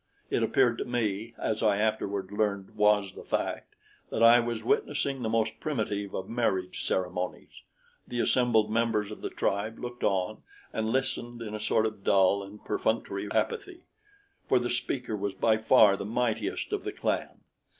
[0.31, 3.75] It appeared to me, as I afterward learned was the fact,
[4.09, 7.61] that I was witnessing the most primitive of marriage ceremonies.
[8.07, 10.41] The assembled members of the tribe looked on
[10.73, 13.83] and listened in a sort of dull and perfunctory apathy,
[14.49, 17.41] for the speaker was by far the mightiest of the clan.